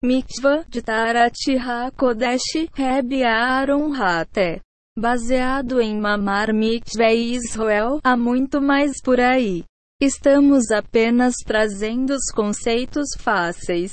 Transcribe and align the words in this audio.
Mikvah 0.00 0.64
de 0.68 0.80
Tarati 0.80 1.56
HaKodesh, 1.56 2.70
Reb 2.72 3.24
Aaron 3.24 3.92
Haté. 3.92 4.60
Baseado 4.96 5.80
em 5.80 6.00
Mamar 6.00 6.54
Mikveh 6.54 7.34
Israel, 7.34 7.98
há 8.04 8.16
muito 8.16 8.60
mais 8.60 9.02
por 9.02 9.18
aí. 9.18 9.64
Estamos 10.00 10.70
apenas 10.70 11.34
trazendo 11.44 12.14
os 12.14 12.30
conceitos 12.32 13.08
fáceis. 13.18 13.90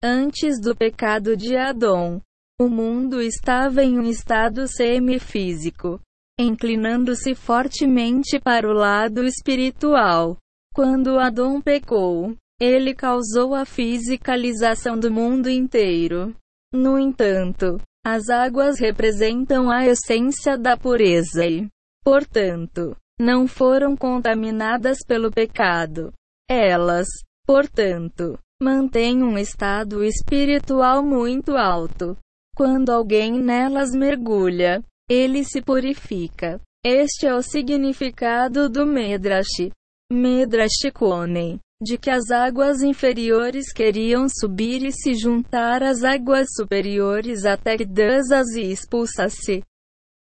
Antes 0.00 0.60
do 0.60 0.76
pecado 0.76 1.36
de 1.36 1.56
Adão, 1.56 2.22
o 2.60 2.68
mundo 2.68 3.20
estava 3.20 3.82
em 3.82 3.98
um 3.98 4.04
estado 4.04 4.68
semifísico, 4.68 6.00
inclinando-se 6.38 7.34
fortemente 7.34 8.38
para 8.38 8.68
o 8.68 8.72
lado 8.72 9.24
espiritual. 9.24 10.36
Quando 10.72 11.18
Adão 11.18 11.60
pecou, 11.60 12.36
ele 12.60 12.92
causou 12.92 13.54
a 13.54 13.64
fisicalização 13.64 14.98
do 14.98 15.10
mundo 15.10 15.48
inteiro. 15.48 16.34
No 16.72 16.98
entanto, 16.98 17.80
as 18.04 18.28
águas 18.28 18.80
representam 18.80 19.70
a 19.70 19.86
essência 19.86 20.58
da 20.58 20.76
pureza 20.76 21.46
e, 21.46 21.68
portanto, 22.02 22.96
não 23.20 23.46
foram 23.46 23.96
contaminadas 23.96 24.98
pelo 25.06 25.30
pecado. 25.30 26.12
Elas, 26.50 27.06
portanto, 27.46 28.38
mantêm 28.60 29.22
um 29.22 29.38
estado 29.38 30.02
espiritual 30.02 31.02
muito 31.02 31.56
alto. 31.56 32.16
Quando 32.56 32.90
alguém 32.90 33.40
nelas 33.40 33.92
mergulha, 33.92 34.82
ele 35.08 35.44
se 35.44 35.62
purifica. 35.62 36.60
Este 36.84 37.26
é 37.26 37.34
o 37.34 37.42
significado 37.42 38.68
do 38.68 38.84
Medrash. 38.84 39.70
Medrash 40.10 40.90
Kone 40.92 41.60
de 41.80 41.96
que 41.96 42.10
as 42.10 42.30
águas 42.30 42.82
inferiores 42.82 43.72
queriam 43.72 44.26
subir 44.28 44.84
e 44.84 44.90
se 44.90 45.14
juntar 45.14 45.82
às 45.82 46.02
águas 46.02 46.48
superiores 46.56 47.44
até 47.44 47.76
que 47.76 47.84
Deus 47.84 48.32
as 48.32 48.48
expulsasse. 48.48 49.62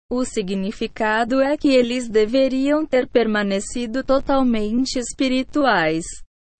O 0.10 0.24
significado 0.24 1.42
é 1.42 1.58
que 1.58 1.70
eles 1.70 2.08
deveriam 2.08 2.86
ter 2.86 3.08
permanecido 3.08 4.04
totalmente 4.04 4.98
espirituais, 4.98 6.06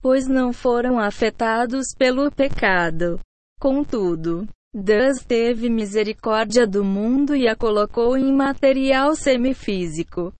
pois 0.02 0.28
não 0.28 0.52
foram 0.52 1.00
afetados 1.00 1.88
pelo 1.98 2.30
pecado. 2.30 3.20
Contudo, 3.60 4.48
Deus 4.74 5.20
teve 5.20 5.70
misericórdia 5.70 6.68
do 6.68 6.84
mundo 6.84 7.36
e 7.36 7.48
a 7.48 7.56
colocou 7.56 8.18
em 8.18 8.34
material 8.34 9.16
semifísico 9.16 10.34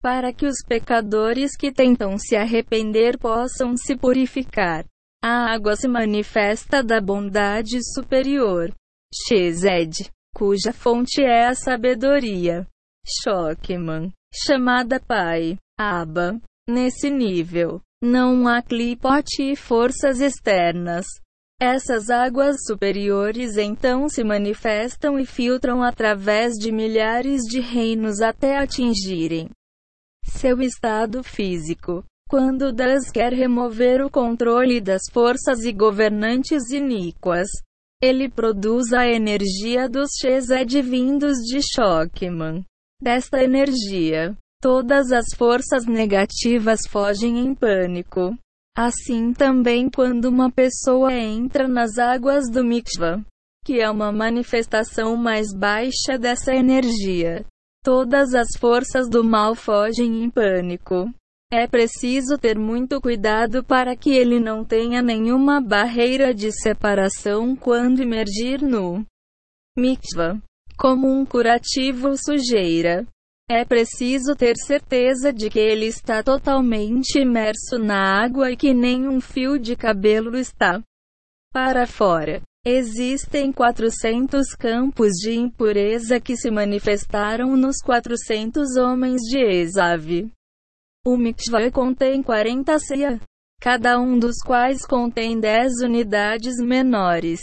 para 0.00 0.32
que 0.32 0.46
os 0.46 0.56
pecadores 0.66 1.56
que 1.56 1.72
tentam 1.72 2.16
se 2.18 2.36
arrepender 2.36 3.18
possam 3.18 3.76
se 3.76 3.96
purificar. 3.96 4.84
A 5.22 5.52
água 5.52 5.74
se 5.74 5.88
manifesta 5.88 6.82
da 6.82 7.00
bondade 7.00 7.78
superior. 7.92 8.72
Shezed, 9.12 10.10
cuja 10.34 10.72
fonte 10.72 11.22
é 11.22 11.46
a 11.46 11.54
sabedoria. 11.54 12.66
Shokman, 13.06 14.12
chamada 14.32 15.00
Pai. 15.00 15.56
Abba. 15.78 16.40
Nesse 16.68 17.08
nível, 17.10 17.80
não 18.02 18.46
há 18.46 18.62
clipote 18.62 19.42
e 19.42 19.56
forças 19.56 20.20
externas. 20.20 21.06
Essas 21.60 22.10
águas 22.10 22.56
superiores 22.66 23.56
então 23.56 24.08
se 24.08 24.22
manifestam 24.22 25.18
e 25.18 25.26
filtram 25.26 25.82
através 25.82 26.54
de 26.54 26.70
milhares 26.70 27.42
de 27.42 27.58
reinos 27.58 28.20
até 28.20 28.58
atingirem 28.58 29.50
seu 30.28 30.60
estado 30.60 31.22
físico. 31.22 32.04
Quando 32.28 32.72
Deus 32.72 33.10
quer 33.10 33.32
remover 33.32 34.04
o 34.04 34.10
controle 34.10 34.80
das 34.80 35.02
forças 35.10 35.64
e 35.64 35.72
governantes 35.72 36.70
iníquas, 36.70 37.48
ele 38.02 38.28
produz 38.28 38.92
a 38.92 39.06
energia 39.08 39.88
dos 39.88 40.10
Shezed 40.20 40.82
vindos 40.82 41.38
de 41.38 41.60
Shokman. 41.62 42.64
Desta 43.02 43.42
energia, 43.42 44.36
todas 44.60 45.10
as 45.10 45.26
forças 45.36 45.86
negativas 45.86 46.80
fogem 46.88 47.38
em 47.38 47.54
pânico. 47.54 48.36
Assim 48.76 49.32
também 49.32 49.88
quando 49.90 50.26
uma 50.26 50.52
pessoa 50.52 51.12
entra 51.12 51.66
nas 51.66 51.98
águas 51.98 52.44
do 52.50 52.62
Mikvah, 52.62 53.20
que 53.64 53.80
é 53.80 53.90
uma 53.90 54.12
manifestação 54.12 55.16
mais 55.16 55.48
baixa 55.52 56.16
dessa 56.18 56.54
energia, 56.54 57.44
Todas 57.90 58.34
as 58.34 58.48
forças 58.60 59.08
do 59.08 59.24
mal 59.24 59.54
fogem 59.54 60.22
em 60.22 60.28
pânico. 60.28 61.10
É 61.50 61.66
preciso 61.66 62.36
ter 62.36 62.58
muito 62.58 63.00
cuidado 63.00 63.64
para 63.64 63.96
que 63.96 64.10
ele 64.10 64.38
não 64.38 64.62
tenha 64.62 65.00
nenhuma 65.00 65.58
barreira 65.58 66.34
de 66.34 66.52
separação 66.52 67.56
quando 67.56 68.00
emergir 68.00 68.60
no 68.60 69.06
mikvah, 69.74 70.38
como 70.76 71.10
um 71.10 71.24
curativo 71.24 72.14
sujeira. 72.14 73.06
É 73.50 73.64
preciso 73.64 74.36
ter 74.36 74.58
certeza 74.58 75.32
de 75.32 75.48
que 75.48 75.58
ele 75.58 75.86
está 75.86 76.22
totalmente 76.22 77.18
imerso 77.18 77.78
na 77.78 78.22
água 78.22 78.50
e 78.50 78.56
que 78.58 78.74
nenhum 78.74 79.18
fio 79.18 79.58
de 79.58 79.74
cabelo 79.74 80.36
está 80.36 80.82
para 81.54 81.86
fora. 81.86 82.42
Existem 82.70 83.50
400 83.50 84.48
campos 84.54 85.14
de 85.14 85.32
impureza 85.32 86.20
que 86.20 86.36
se 86.36 86.50
manifestaram 86.50 87.56
nos 87.56 87.78
400 87.78 88.76
homens 88.76 89.22
de 89.22 89.38
Esav. 89.38 90.30
O 91.02 91.16
mikvah 91.16 91.70
contém 91.70 92.22
40 92.22 92.78
seia, 92.78 93.18
cada 93.58 93.98
um 93.98 94.18
dos 94.18 94.42
quais 94.44 94.84
contém 94.84 95.40
10 95.40 95.80
unidades 95.82 96.56
menores. 96.58 97.40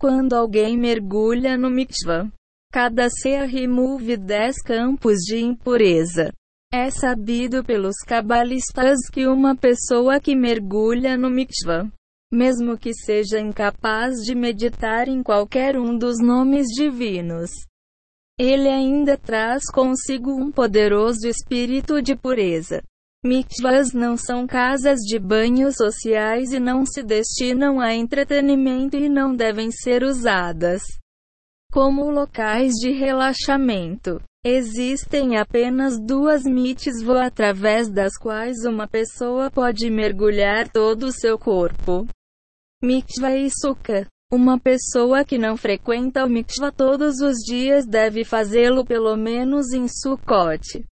Quando 0.00 0.32
alguém 0.32 0.78
mergulha 0.78 1.58
no 1.58 1.68
mikvah, 1.68 2.32
cada 2.72 3.10
seia 3.10 3.44
remove 3.44 4.16
10 4.16 4.62
campos 4.62 5.18
de 5.18 5.36
impureza. 5.36 6.32
É 6.72 6.90
sabido 6.90 7.62
pelos 7.62 7.96
cabalistas 8.06 9.00
que 9.12 9.26
uma 9.26 9.54
pessoa 9.54 10.18
que 10.18 10.34
mergulha 10.34 11.14
no 11.18 11.28
mikvah 11.28 11.92
mesmo 12.32 12.78
que 12.78 12.94
seja 12.94 13.38
incapaz 13.38 14.24
de 14.24 14.34
meditar 14.34 15.06
em 15.06 15.22
qualquer 15.22 15.76
um 15.76 15.98
dos 15.98 16.18
nomes 16.18 16.68
divinos. 16.68 17.50
Ele 18.38 18.68
ainda 18.68 19.18
traz 19.18 19.64
consigo 19.70 20.30
um 20.32 20.50
poderoso 20.50 21.28
espírito 21.28 22.00
de 22.00 22.16
pureza. 22.16 22.82
Mikvahs 23.24 23.92
não 23.92 24.16
são 24.16 24.46
casas 24.46 24.98
de 25.00 25.18
banho 25.18 25.70
sociais 25.70 26.52
e 26.52 26.58
não 26.58 26.84
se 26.84 27.02
destinam 27.02 27.78
a 27.78 27.94
entretenimento 27.94 28.96
e 28.96 29.08
não 29.08 29.36
devem 29.36 29.70
ser 29.70 30.02
usadas 30.02 30.82
como 31.72 32.10
locais 32.10 32.74
de 32.74 32.90
relaxamento. 32.90 34.20
Existem 34.44 35.38
apenas 35.38 35.98
duas 35.98 36.44
mitzvot 36.44 37.18
através 37.18 37.88
das 37.88 38.18
quais 38.18 38.66
uma 38.66 38.86
pessoa 38.86 39.50
pode 39.50 39.88
mergulhar 39.88 40.68
todo 40.68 41.04
o 41.04 41.12
seu 41.12 41.38
corpo. 41.38 42.06
Mikvah 42.84 43.36
e 43.36 43.48
Sukkah. 43.48 44.08
Uma 44.32 44.58
pessoa 44.58 45.24
que 45.24 45.38
não 45.38 45.56
frequenta 45.56 46.24
o 46.24 46.28
mikvah 46.28 46.72
todos 46.72 47.20
os 47.20 47.36
dias 47.38 47.86
deve 47.86 48.24
fazê-lo 48.24 48.84
pelo 48.84 49.16
menos 49.16 49.72
em 49.72 49.86
Sukkot. 49.86 50.84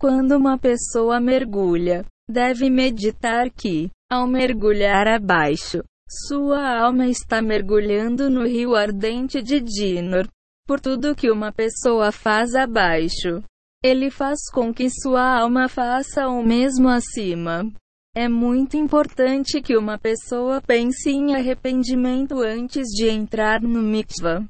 Quando 0.00 0.32
uma 0.32 0.58
pessoa 0.58 1.20
mergulha, 1.20 2.04
deve 2.28 2.68
meditar 2.68 3.50
que, 3.50 3.88
ao 4.10 4.26
mergulhar 4.26 5.06
abaixo, 5.06 5.84
sua 6.26 6.80
alma 6.80 7.06
está 7.06 7.40
mergulhando 7.40 8.28
no 8.28 8.44
rio 8.44 8.74
ardente 8.74 9.40
de 9.40 9.60
Dinor. 9.60 10.26
Por 10.66 10.80
tudo 10.80 11.14
que 11.14 11.30
uma 11.30 11.52
pessoa 11.52 12.10
faz 12.10 12.56
abaixo, 12.56 13.44
ele 13.80 14.10
faz 14.10 14.50
com 14.52 14.74
que 14.74 14.90
sua 14.90 15.40
alma 15.40 15.68
faça 15.68 16.26
o 16.26 16.42
mesmo 16.42 16.88
acima. 16.88 17.70
É 18.14 18.28
muito 18.28 18.76
importante 18.76 19.62
que 19.62 19.74
uma 19.74 19.98
pessoa 19.98 20.60
pense 20.60 21.08
em 21.08 21.34
arrependimento 21.34 22.42
antes 22.42 22.88
de 22.88 23.08
entrar 23.08 23.62
no 23.62 23.80
mikvah. 23.80 24.46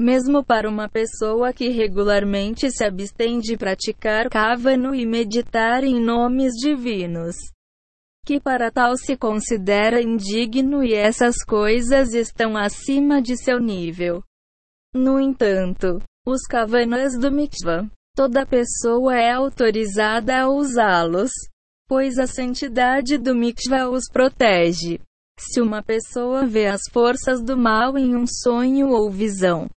Mesmo 0.00 0.42
para 0.42 0.66
uma 0.66 0.88
pessoa 0.88 1.52
que 1.52 1.68
regularmente 1.68 2.70
se 2.70 2.82
abstém 2.82 3.40
de 3.40 3.58
praticar 3.58 4.30
kavano 4.30 4.94
e 4.94 5.04
meditar 5.04 5.84
em 5.84 6.00
nomes 6.00 6.54
divinos, 6.54 7.36
que 8.24 8.40
para 8.40 8.70
tal 8.70 8.96
se 8.96 9.18
considera 9.18 10.00
indigno 10.00 10.82
e 10.82 10.94
essas 10.94 11.44
coisas 11.44 12.14
estão 12.14 12.56
acima 12.56 13.20
de 13.20 13.36
seu 13.36 13.60
nível. 13.60 14.22
No 14.94 15.20
entanto, 15.20 16.00
os 16.26 16.40
kavanas 16.48 17.18
do 17.18 17.30
mikvah, 17.30 17.86
toda 18.16 18.46
pessoa 18.46 19.14
é 19.14 19.30
autorizada 19.30 20.40
a 20.40 20.48
usá-los 20.48 21.30
pois 21.88 22.18
a 22.18 22.26
santidade 22.26 23.16
do 23.16 23.34
mikvah 23.34 23.88
os 23.88 24.04
protege. 24.12 25.00
Se 25.40 25.60
uma 25.60 25.82
pessoa 25.82 26.44
vê 26.44 26.66
as 26.66 26.82
forças 26.92 27.42
do 27.42 27.56
mal 27.56 27.96
em 27.96 28.14
um 28.14 28.26
sonho 28.26 28.90
ou 28.90 29.10
visão, 29.10 29.68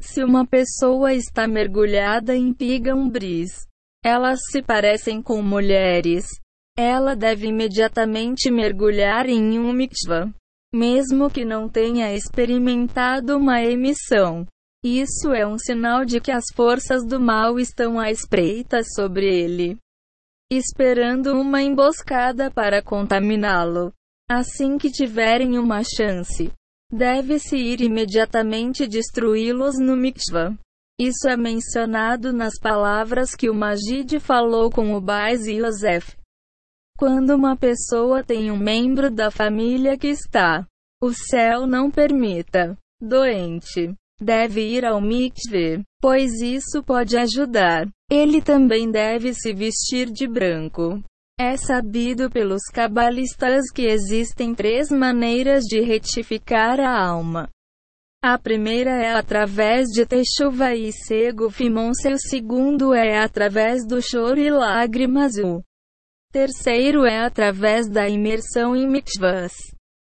se 0.00 0.24
uma 0.24 0.46
pessoa 0.46 1.12
está 1.12 1.46
mergulhada 1.46 2.34
em 2.34 2.52
pigambris, 2.52 3.66
elas 4.04 4.38
se 4.50 4.62
parecem 4.62 5.22
com 5.22 5.42
mulheres, 5.42 6.26
ela 6.76 7.14
deve 7.14 7.48
imediatamente 7.48 8.50
mergulhar 8.50 9.28
em 9.28 9.58
um 9.58 9.72
mikvah. 9.72 10.32
mesmo 10.74 11.30
que 11.30 11.44
não 11.44 11.68
tenha 11.68 12.12
experimentado 12.12 13.36
uma 13.36 13.62
emissão. 13.62 14.44
Isso 14.84 15.32
é 15.32 15.46
um 15.46 15.56
sinal 15.56 16.04
de 16.04 16.20
que 16.20 16.32
as 16.32 16.44
forças 16.52 17.06
do 17.06 17.20
mal 17.20 17.60
estão 17.60 17.98
à 17.98 18.10
espreita 18.10 18.82
sobre 18.82 19.24
ele, 19.24 19.78
esperando 20.56 21.32
uma 21.38 21.62
emboscada 21.62 22.50
para 22.50 22.82
contaminá-lo. 22.82 23.92
Assim 24.30 24.78
que 24.78 24.90
tiverem 24.90 25.58
uma 25.58 25.82
chance, 25.84 26.50
deve-se 26.90 27.56
ir 27.56 27.80
imediatamente 27.80 28.86
destruí-los 28.86 29.78
no 29.78 29.96
mikvah. 29.96 30.56
Isso 30.98 31.28
é 31.28 31.36
mencionado 31.36 32.32
nas 32.32 32.58
palavras 32.58 33.34
que 33.34 33.50
o 33.50 33.54
Majid 33.54 34.20
falou 34.20 34.70
com 34.70 34.94
o 34.94 35.00
Bais 35.00 35.46
e 35.46 35.60
Yosef. 35.60 36.16
Quando 36.96 37.34
uma 37.34 37.56
pessoa 37.56 38.22
tem 38.22 38.50
um 38.50 38.56
membro 38.56 39.10
da 39.10 39.30
família 39.30 39.98
que 39.98 40.06
está, 40.06 40.64
o 41.02 41.12
céu 41.12 41.66
não 41.66 41.90
permita, 41.90 42.78
doente, 43.00 43.92
deve 44.20 44.60
ir 44.60 44.84
ao 44.84 45.00
mikveh, 45.00 45.82
pois 46.00 46.40
isso 46.40 46.82
pode 46.84 47.16
ajudar. 47.16 47.88
Ele 48.10 48.42
também 48.42 48.90
deve 48.90 49.32
se 49.34 49.52
vestir 49.52 50.10
de 50.10 50.26
branco. 50.26 51.02
É 51.38 51.56
sabido 51.56 52.30
pelos 52.30 52.62
cabalistas 52.72 53.70
que 53.74 53.86
existem 53.86 54.54
três 54.54 54.88
maneiras 54.90 55.64
de 55.64 55.80
retificar 55.80 56.78
a 56.78 56.96
alma. 56.96 57.48
A 58.22 58.38
primeira 58.38 58.90
é 58.90 59.12
através 59.12 59.88
de 59.88 60.06
Techuva 60.06 60.74
e 60.74 60.92
Sego 60.92 61.50
Fimonse, 61.50 62.08
o 62.08 62.18
segundo 62.18 62.94
é 62.94 63.18
através 63.18 63.86
do 63.86 64.00
choro 64.00 64.40
e 64.40 64.48
lágrimas, 64.48 65.36
o 65.36 65.62
terceiro 66.32 67.04
é 67.04 67.18
através 67.18 67.86
da 67.86 68.08
imersão 68.08 68.74
em 68.74 68.88
mikvahs. 68.88 69.52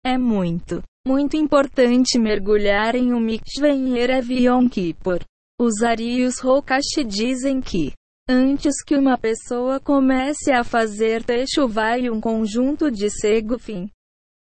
É 0.05 0.19
muito, 0.19 0.83
muito 1.06 1.37
importante 1.37 2.19
mergulhar 2.19 2.97
em 2.97 3.12
um 3.15 3.21
mikvah 3.21 3.69
em 3.69 3.97
Erev 3.97 4.33
Yom 4.33 4.69
Kippur. 4.69 5.21
Os 5.60 5.82
Arios 5.82 6.38
Rokashi 6.38 7.02
dizem 7.05 7.60
que, 7.60 7.93
antes 8.28 8.81
que 8.81 8.94
uma 8.94 9.19
pessoa 9.19 9.81
comece 9.81 10.52
a 10.52 10.62
fazer 10.62 11.25
Techuva 11.25 11.99
e 11.99 12.08
um 12.08 12.20
conjunto 12.20 12.93
de 12.93 13.10
Segufim, 13.10 13.90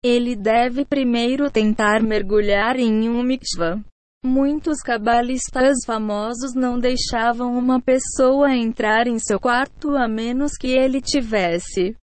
ele 0.04 0.36
deve 0.36 0.84
primeiro 0.84 1.50
tentar 1.50 2.02
mergulhar 2.02 2.78
em 2.78 3.08
um 3.08 3.22
mikvah. 3.22 3.82
Muitos 4.22 4.82
cabalistas 4.82 5.78
famosos 5.86 6.52
não 6.54 6.78
deixavam 6.78 7.56
uma 7.56 7.80
pessoa 7.80 8.54
entrar 8.54 9.06
em 9.06 9.18
seu 9.18 9.40
quarto 9.40 9.96
a 9.96 10.06
menos 10.06 10.52
que 10.52 10.68
ele 10.68 11.00
tivesse 11.00 11.96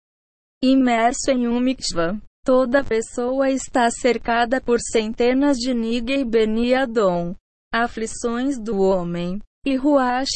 imerso 0.62 1.32
em 1.32 1.48
um 1.48 1.58
mikvah. 1.58 2.16
Toda 2.44 2.84
pessoa 2.84 3.50
está 3.50 3.90
cercada 3.90 4.60
por 4.60 4.78
centenas 4.80 5.56
de 5.56 5.74
Nigei 5.74 6.24
Beniadon, 6.24 7.34
aflições 7.82 8.58
do 8.58 8.80
homem, 8.80 9.40
e 9.66 9.76
Ruach 9.76 10.28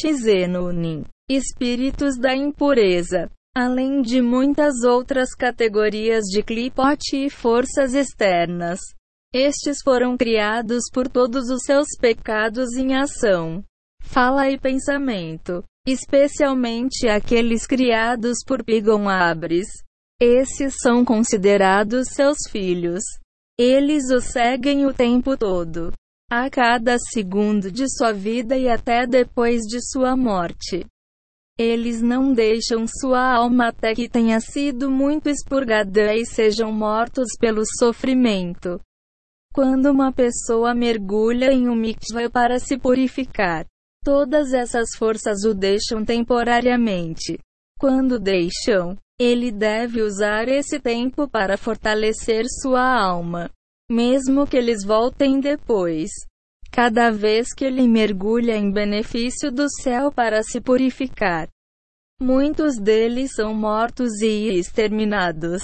espíritos 1.29 2.17
da 2.17 2.35
impureza 2.35 3.29
além 3.55 4.01
de 4.01 4.21
muitas 4.21 4.83
outras 4.83 5.33
categorias 5.33 6.25
de 6.25 6.41
clipote 6.43 7.17
e 7.17 7.29
forças 7.29 7.93
externas. 7.93 8.79
Estes 9.33 9.79
foram 9.83 10.17
criados 10.17 10.83
por 10.93 11.07
todos 11.07 11.49
os 11.49 11.63
seus 11.63 11.87
pecados 11.99 12.75
em 12.77 12.95
ação, 12.95 13.63
fala 14.01 14.49
e 14.49 14.57
pensamento, 14.57 15.63
especialmente 15.85 17.07
aqueles 17.07 17.67
criados 17.67 18.37
por 18.45 18.63
Pigon 18.63 19.09
Abres. 19.09 19.67
Esses 20.21 20.75
são 20.81 21.03
considerados 21.05 22.07
seus 22.09 22.37
filhos. 22.49 23.03
Eles 23.57 24.09
o 24.09 24.21
seguem 24.21 24.85
o 24.85 24.93
tempo 24.93 25.37
todo, 25.37 25.91
a 26.29 26.47
cada 26.47 26.97
segundo 27.11 27.71
de 27.71 27.89
sua 27.89 28.13
vida 28.13 28.55
e 28.55 28.69
até 28.69 29.07
depois 29.07 29.61
de 29.63 29.79
sua 29.81 30.15
morte. 30.15 30.85
Eles 31.57 32.01
não 32.01 32.31
deixam 32.31 32.85
sua 32.87 33.33
alma 33.35 33.69
até 33.69 33.95
que 33.95 34.07
tenha 34.07 34.39
sido 34.39 34.91
muito 34.91 35.27
expurgada 35.27 36.13
e 36.13 36.25
sejam 36.25 36.71
mortos 36.71 37.29
pelo 37.39 37.63
sofrimento. 37.79 38.79
Quando 39.53 39.87
uma 39.87 40.13
pessoa 40.13 40.75
mergulha 40.75 41.51
em 41.51 41.67
um 41.67 41.75
mikvah 41.75 42.29
para 42.29 42.59
se 42.59 42.77
purificar, 42.77 43.65
todas 44.05 44.53
essas 44.53 44.89
forças 44.95 45.43
o 45.43 45.53
deixam 45.55 46.05
temporariamente. 46.05 47.39
Quando 47.79 48.19
deixam, 48.19 48.95
ele 49.19 49.51
deve 49.51 50.01
usar 50.01 50.47
esse 50.47 50.79
tempo 50.79 51.27
para 51.27 51.57
fortalecer 51.57 52.45
sua 52.61 52.83
alma, 52.83 53.49
mesmo 53.89 54.45
que 54.45 54.55
eles 54.55 54.85
voltem 54.85 55.39
depois. 55.39 56.09
Cada 56.71 57.09
vez 57.09 57.53
que 57.53 57.65
ele 57.65 57.87
mergulha 57.87 58.55
em 58.55 58.71
benefício 58.71 59.51
do 59.51 59.67
céu 59.81 60.11
para 60.11 60.43
se 60.43 60.61
purificar, 60.61 61.49
muitos 62.21 62.77
deles 62.77 63.31
são 63.33 63.53
mortos 63.53 64.21
e 64.21 64.49
exterminados. 64.59 65.63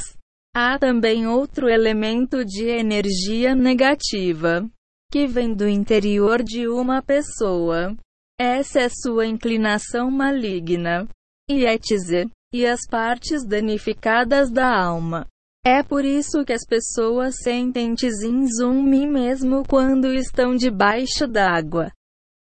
Há 0.56 0.80
também 0.80 1.27
outro 1.27 1.69
elemento 1.69 2.44
de 2.44 2.66
energia 2.69 3.54
negativa 3.54 4.68
que 5.12 5.27
vem 5.27 5.54
do 5.54 5.68
interior 5.68 6.42
de 6.42 6.68
uma 6.68 7.01
pessoa. 7.01 7.95
Essa 8.39 8.81
é 8.81 8.89
sua 8.89 9.25
inclinação 9.25 10.10
maligna. 10.10 11.07
E 11.50 11.66
etc. 11.66 12.27
E 12.54 12.66
as 12.66 12.81
partes 12.89 13.45
danificadas 13.45 14.50
da 14.50 14.68
alma. 14.68 15.27
É 15.67 15.81
por 15.81 16.06
isso 16.06 16.45
que 16.45 16.53
as 16.53 16.63
pessoas 16.63 17.38
sentem 17.41 17.95
tzimzum 17.95 18.83
mesmo 18.83 19.63
quando 19.67 20.13
estão 20.13 20.56
debaixo 20.56 21.25
d'água. 21.25 21.91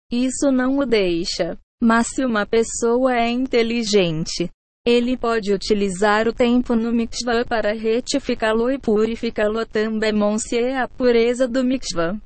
Isso 0.10 0.50
não 0.50 0.78
o 0.78 0.86
deixa. 0.86 1.60
Mas 1.84 2.08
se 2.08 2.24
uma 2.24 2.46
pessoa 2.46 3.14
é 3.14 3.30
inteligente, 3.30 4.50
ele 4.88 5.18
pode 5.18 5.52
utilizar 5.52 6.26
o 6.26 6.34
tempo 6.34 6.74
no 6.74 6.94
mikvah 6.94 7.44
para 7.44 7.74
retificá-lo 7.74 8.72
e 8.72 8.80
purificá-lo 8.80 9.66
também. 9.66 10.14
Monsieur 10.14 10.78
a 10.78 10.88
pureza 10.88 11.50
do 11.50 11.66
mikvah. 11.66 12.18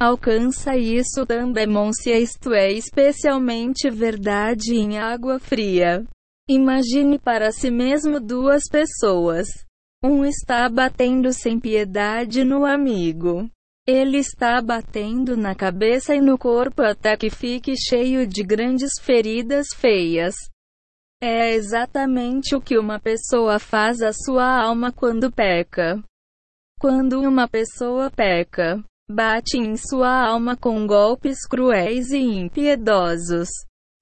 Alcança 0.00 0.78
isso 0.78 1.26
também, 1.26 1.66
Monsieur, 1.66 2.22
isto 2.22 2.54
é 2.54 2.72
especialmente 2.72 3.90
verdade 3.90 4.74
em 4.74 4.98
água 4.98 5.38
fria. 5.38 6.04
Imagine 6.48 7.18
para 7.18 7.50
si 7.50 7.70
mesmo 7.70 8.20
duas 8.20 8.62
pessoas 8.70 9.65
um 10.06 10.24
está 10.24 10.68
batendo 10.68 11.32
sem 11.32 11.58
piedade 11.58 12.44
no 12.44 12.64
amigo. 12.64 13.50
Ele 13.86 14.18
está 14.18 14.60
batendo 14.62 15.36
na 15.36 15.54
cabeça 15.54 16.14
e 16.14 16.20
no 16.20 16.38
corpo 16.38 16.82
até 16.82 17.16
que 17.16 17.28
fique 17.28 17.74
cheio 17.76 18.26
de 18.26 18.42
grandes 18.42 18.92
feridas 19.00 19.66
feias. 19.74 20.34
É 21.20 21.54
exatamente 21.54 22.54
o 22.54 22.60
que 22.60 22.78
uma 22.78 23.00
pessoa 23.00 23.58
faz 23.58 24.00
à 24.00 24.12
sua 24.12 24.62
alma 24.62 24.92
quando 24.92 25.32
peca. 25.32 26.02
Quando 26.80 27.20
uma 27.20 27.48
pessoa 27.48 28.10
peca, 28.10 28.82
bate 29.10 29.56
em 29.56 29.76
sua 29.76 30.28
alma 30.28 30.56
com 30.56 30.86
golpes 30.86 31.46
cruéis 31.48 32.10
e 32.10 32.18
impiedosos. 32.18 33.48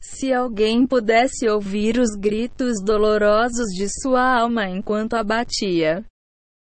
Se 0.05 0.35
alguém 0.35 0.87
pudesse 0.87 1.49
ouvir 1.49 1.99
os 1.99 2.11
gritos 2.15 2.75
dolorosos 2.85 3.69
de 3.75 3.89
sua 3.89 4.39
alma 4.39 4.69
enquanto 4.69 5.15
a 5.15 5.25
batia, 5.25 6.05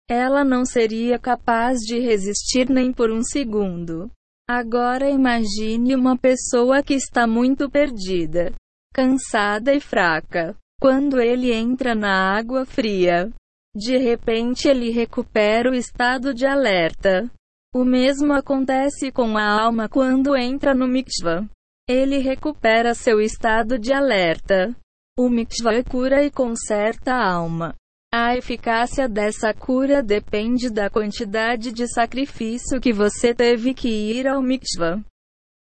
ela 0.07 0.43
não 0.43 0.63
seria 0.63 1.17
capaz 1.17 1.79
de 1.79 1.99
resistir 1.99 2.69
nem 2.69 2.93
por 2.93 3.11
um 3.11 3.23
segundo. 3.23 4.09
Agora 4.47 5.09
imagine 5.09 5.95
uma 5.95 6.15
pessoa 6.15 6.83
que 6.83 6.93
está 6.93 7.25
muito 7.25 7.69
perdida, 7.71 8.53
cansada 8.93 9.73
e 9.73 9.79
fraca. 9.79 10.55
Quando 10.79 11.19
ele 11.19 11.51
entra 11.51 11.95
na 11.95 12.37
água 12.37 12.65
fria, 12.65 13.31
de 13.75 13.97
repente 13.97 14.67
ele 14.67 14.91
recupera 14.91 15.71
o 15.71 15.73
estado 15.73 16.33
de 16.33 16.45
alerta. 16.45 17.29
O 17.73 17.83
mesmo 17.83 18.31
acontece 18.31 19.11
com 19.11 19.35
a 19.37 19.43
alma 19.43 19.89
quando 19.89 20.35
entra 20.35 20.75
no 20.75 20.87
mikvah. 20.87 21.43
Ele 21.87 22.17
recupera 22.19 22.95
seu 22.95 23.19
estado 23.19 23.77
de 23.77 23.91
alerta. 23.91 24.73
O 25.19 25.29
mikvah 25.29 25.83
cura 25.83 26.23
e 26.23 26.31
conserta 26.31 27.13
a 27.13 27.33
alma. 27.33 27.75
A 28.15 28.37
eficácia 28.37 29.09
dessa 29.09 29.53
cura 29.53 30.01
depende 30.01 30.69
da 30.69 30.89
quantidade 30.89 31.71
de 31.71 31.87
sacrifício 31.87 32.79
que 32.79 32.93
você 32.93 33.33
teve 33.33 33.73
que 33.73 33.89
ir 33.89 34.27
ao 34.27 34.41
mikvah, 34.41 35.03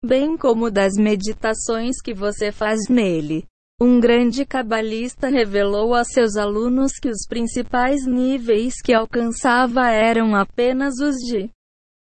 bem 0.05 0.37
como 0.37 0.71
das 0.71 0.95
meditações 0.95 2.01
que 2.01 2.15
você 2.15 2.53
faz 2.53 2.89
nele. 2.89 3.45
Um 3.81 4.01
grande 4.01 4.47
cabalista 4.47 5.29
revelou 5.29 5.95
a 5.95 6.05
seus 6.05 6.37
alunos 6.37 6.93
que 7.01 7.09
os 7.09 7.27
principais 7.29 8.07
níveis 8.07 8.81
que 8.83 8.95
alcançava 8.95 9.91
eram 9.91 10.35
apenas 10.35 10.95
os 11.01 11.17
de 11.17 11.51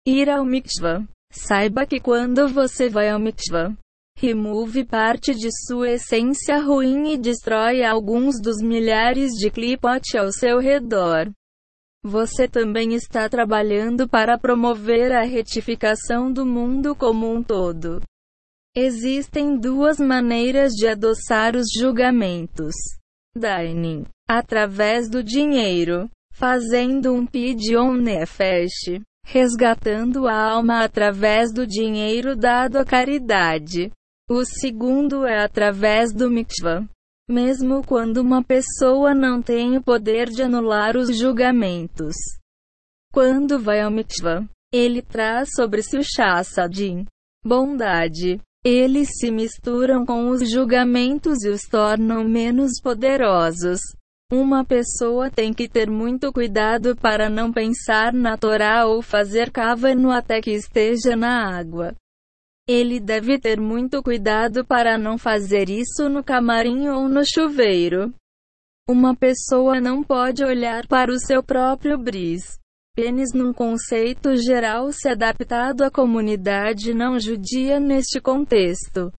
ir 0.06 0.30
ao 0.30 0.44
mikvah. 0.44 1.04
Saiba 1.32 1.86
que 1.86 1.98
quando 1.98 2.46
você 2.46 2.90
vai 2.90 3.08
ao 3.08 3.18
mikvah, 3.18 3.74
remove 4.18 4.84
parte 4.84 5.34
de 5.34 5.48
sua 5.66 5.92
essência 5.92 6.58
ruim 6.60 7.14
e 7.14 7.18
destrói 7.18 7.82
alguns 7.82 8.40
dos 8.40 8.62
milhares 8.62 9.32
de 9.32 9.50
clipote 9.50 10.18
ao 10.18 10.30
seu 10.30 10.58
redor. 10.58 11.30
você 12.04 12.48
também 12.48 12.94
está 12.94 13.28
trabalhando 13.28 14.08
para 14.08 14.36
promover 14.36 15.12
a 15.12 15.22
retificação 15.22 16.32
do 16.32 16.44
mundo 16.44 16.96
como 16.96 17.32
um 17.32 17.42
todo. 17.42 18.00
Existem 18.74 19.56
duas 19.56 19.98
maneiras 19.98 20.72
de 20.72 20.88
adoçar 20.88 21.54
os 21.54 21.66
julgamentos. 21.78 22.74
Dining. 23.36 24.04
Através 24.28 25.08
do 25.08 25.22
dinheiro. 25.22 26.10
Fazendo 26.34 27.12
um 27.12 27.24
pidion 27.26 27.94
nefesh. 27.94 29.00
Resgatando 29.24 30.28
a 30.28 30.52
alma 30.52 30.84
através 30.84 31.52
do 31.52 31.66
dinheiro 31.66 32.36
dado 32.36 32.76
à 32.76 32.84
caridade. 32.84 33.90
O 34.28 34.44
segundo 34.44 35.26
é 35.26 35.42
através 35.42 36.12
do 36.12 36.30
mikvah. 36.30 36.86
Mesmo 37.28 37.82
quando 37.86 38.18
uma 38.18 38.42
pessoa 38.42 39.14
não 39.14 39.40
tem 39.40 39.76
o 39.76 39.82
poder 39.82 40.28
de 40.28 40.42
anular 40.42 40.96
os 40.96 41.16
julgamentos. 41.16 42.14
Quando 43.12 43.58
vai 43.58 43.80
ao 43.80 43.90
mikvah, 43.90 44.44
ele 44.72 45.02
traz 45.02 45.50
sobre 45.54 45.82
si 45.82 45.98
o 45.98 46.02
chassadim, 46.02 47.06
bondade. 47.44 48.40
Eles 48.64 49.08
se 49.18 49.30
misturam 49.30 50.06
com 50.06 50.28
os 50.28 50.50
julgamentos 50.50 51.42
e 51.42 51.48
os 51.48 51.62
tornam 51.62 52.22
menos 52.24 52.80
poderosos. 52.82 53.80
Uma 54.32 54.64
pessoa 54.64 55.30
tem 55.30 55.52
que 55.52 55.68
ter 55.68 55.90
muito 55.90 56.32
cuidado 56.32 56.96
para 56.96 57.28
não 57.28 57.52
pensar 57.52 58.14
na 58.14 58.34
Torá 58.38 58.86
ou 58.86 59.02
fazer 59.02 59.50
cavano 59.50 60.10
até 60.10 60.40
que 60.40 60.52
esteja 60.52 61.14
na 61.14 61.54
água. 61.54 61.94
Ele 62.66 62.98
deve 62.98 63.38
ter 63.38 63.60
muito 63.60 64.02
cuidado 64.02 64.64
para 64.64 64.96
não 64.96 65.18
fazer 65.18 65.68
isso 65.68 66.08
no 66.08 66.24
camarim 66.24 66.88
ou 66.88 67.10
no 67.10 67.20
chuveiro. 67.26 68.10
Uma 68.88 69.14
pessoa 69.14 69.78
não 69.82 70.02
pode 70.02 70.42
olhar 70.42 70.86
para 70.86 71.12
o 71.12 71.18
seu 71.18 71.42
próprio 71.42 71.98
bris. 71.98 72.58
Pênis 72.96 73.34
num 73.34 73.52
conceito 73.52 74.34
geral 74.36 74.90
se 74.92 75.10
adaptado 75.10 75.82
à 75.82 75.90
comunidade 75.90 76.94
não 76.94 77.20
judia 77.20 77.78
neste 77.78 78.18
contexto. 78.18 79.12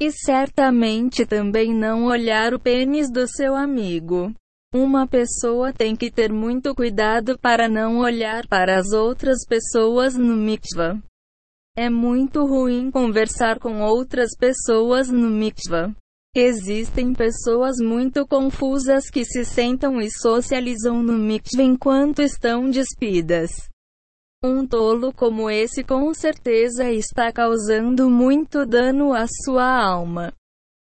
E 0.00 0.12
certamente 0.12 1.26
também 1.26 1.74
não 1.74 2.04
olhar 2.04 2.54
o 2.54 2.60
pênis 2.60 3.10
do 3.10 3.26
seu 3.26 3.56
amigo. 3.56 4.32
Uma 4.72 5.08
pessoa 5.08 5.72
tem 5.72 5.96
que 5.96 6.08
ter 6.08 6.32
muito 6.32 6.72
cuidado 6.72 7.36
para 7.36 7.68
não 7.68 7.98
olhar 7.98 8.46
para 8.46 8.78
as 8.78 8.92
outras 8.92 9.38
pessoas 9.44 10.14
no 10.14 10.36
mikvah. 10.36 11.02
É 11.76 11.90
muito 11.90 12.44
ruim 12.44 12.92
conversar 12.92 13.58
com 13.58 13.80
outras 13.80 14.36
pessoas 14.38 15.08
no 15.08 15.30
mikvah. 15.30 15.92
Existem 16.32 17.12
pessoas 17.12 17.78
muito 17.80 18.24
confusas 18.24 19.10
que 19.10 19.24
se 19.24 19.44
sentam 19.44 20.00
e 20.00 20.08
socializam 20.10 21.02
no 21.02 21.18
mikvah 21.18 21.62
enquanto 21.62 22.22
estão 22.22 22.70
despidas. 22.70 23.50
Um 24.40 24.64
tolo 24.64 25.12
como 25.12 25.50
esse 25.50 25.82
com 25.82 26.14
certeza 26.14 26.88
está 26.92 27.32
causando 27.32 28.08
muito 28.08 28.64
dano 28.64 29.12
à 29.12 29.26
sua 29.26 29.64
alma. 29.64 30.32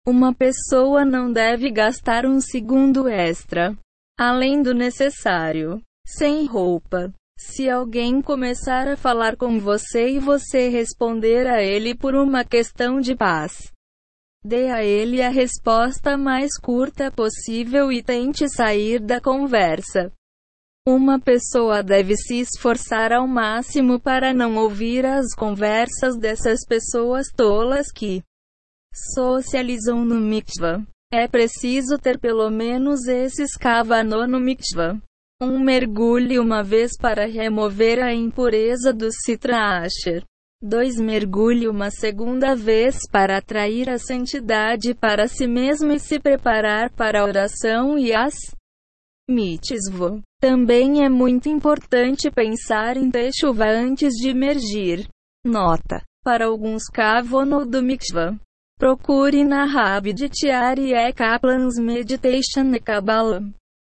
Uma 0.05 0.35
pessoa 0.35 1.05
não 1.05 1.33
deve 1.33 1.71
gastar 1.71 2.27
um 2.27 2.41
segundo 2.41 3.07
extra, 3.07 3.79
além 4.19 4.61
do 4.61 4.75
necessário, 4.75 5.81
sem 6.05 6.47
roupa, 6.47 7.15
se 7.39 7.71
alguém 7.71 8.21
começar 8.21 8.89
a 8.89 8.97
falar 8.97 9.37
com 9.37 9.61
você 9.61 10.11
e 10.11 10.19
você 10.19 10.69
responder 10.69 11.47
a 11.47 11.63
ele 11.63 11.95
por 11.95 12.17
uma 12.17 12.45
questão 12.45 13.01
de 13.01 13.15
paz, 13.15 13.71
dê 14.45 14.69
a 14.69 14.83
ele 14.83 15.23
a 15.23 15.29
resposta 15.29 16.17
mais 16.17 16.59
curta 16.61 17.09
possível 17.13 17.93
e 17.93 18.03
tente 18.03 18.49
sair 18.49 18.99
da 18.99 19.21
conversa. 19.21 20.13
Uma 20.91 21.21
pessoa 21.21 21.83
deve 21.83 22.17
se 22.17 22.41
esforçar 22.41 23.13
ao 23.13 23.29
máximo 23.29 24.01
para 24.01 24.33
não 24.33 24.57
ouvir 24.57 25.05
as 25.05 25.35
conversas 25.35 26.17
dessas 26.17 26.61
pessoas 26.67 27.27
tolas 27.37 27.93
que 27.93 28.23
socializam 29.15 30.03
no 30.03 30.15
mikvah. 30.19 30.83
É 31.13 31.29
preciso 31.29 31.99
ter 31.99 32.19
pelo 32.19 32.49
menos 32.49 33.07
esses 33.07 33.55
kavanot 33.55 34.27
no 34.27 34.41
mikvah. 34.41 34.99
Um 35.43 35.63
mergulhe 35.63 36.39
uma 36.39 36.63
vez 36.63 36.97
para 36.97 37.27
remover 37.27 38.03
a 38.03 38.15
impureza 38.15 38.91
do 38.91 39.11
Citra 39.13 39.83
Asher. 39.83 40.25
2. 40.63 41.01
Mergulhe 41.01 41.69
uma 41.69 41.91
segunda 41.91 42.57
vez 42.57 43.01
para 43.13 43.37
atrair 43.37 43.91
a 43.91 43.99
santidade 43.99 44.95
para 44.95 45.29
si 45.29 45.47
mesmo 45.47 45.93
e 45.93 46.01
se 46.01 46.19
preparar 46.19 46.89
para 46.89 47.21
a 47.21 47.25
oração 47.27 47.99
e 47.99 48.15
as 48.15 48.33
mitzvot. 49.29 50.23
Também 50.41 51.05
é 51.05 51.09
muito 51.09 51.49
importante 51.49 52.31
pensar 52.31 52.97
em 52.97 53.11
chuva 53.33 53.65
antes 53.65 54.15
de 54.15 54.29
emergir. 54.29 55.09
Nota: 55.45 56.03
para 56.23 56.47
alguns 56.47 56.85
kavono 56.85 57.67
do 57.67 57.83
mikvah. 57.83 58.39
Procure 58.79 59.43
na 59.43 59.65
Rab 59.65 60.13
de 60.13 60.29
Tiari 60.29 60.91
e 60.91 60.95
Meditation 61.79 62.73
e 62.73 62.79
Kabbalah. 62.79 63.43